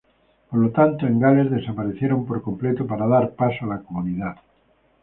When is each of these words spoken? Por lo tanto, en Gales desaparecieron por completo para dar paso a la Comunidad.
Por 0.49 0.57
lo 0.59 0.71
tanto, 0.71 1.05
en 1.05 1.19
Gales 1.19 1.51
desaparecieron 1.51 2.25
por 2.25 2.41
completo 2.41 2.87
para 2.87 3.05
dar 3.05 3.35
paso 3.35 3.65
a 3.65 3.75
la 3.75 3.81
Comunidad. 3.83 4.37